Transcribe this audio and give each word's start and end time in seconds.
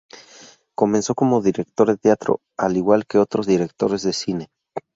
Comenzó 0.73 1.13
como 1.13 1.43
director 1.43 1.87
de 1.87 1.95
teatro, 1.95 2.41
al 2.57 2.75
igual 2.75 3.05
que 3.05 3.19
otros 3.19 3.45
directores 3.45 4.01
de 4.01 4.13
cine. 4.13 4.49